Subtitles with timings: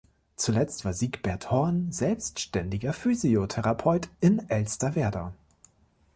[0.35, 5.35] Zuletzt war Siegbert Horn selbstständiger Physiotherapeut in Elsterwerda.